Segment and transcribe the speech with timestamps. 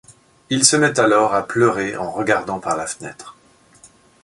[0.49, 3.37] Il se met alors à pleurer en regardant par la fenêtre.